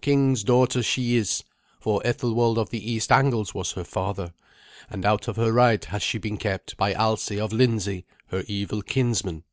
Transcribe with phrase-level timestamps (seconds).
[0.00, 1.44] King's daughter she is,
[1.80, 4.32] for Ethelwald of the East Angles was her father,
[4.88, 8.80] and out of her right has she been kept by Alsi of Lindsey, her evil
[8.80, 9.44] kinsman."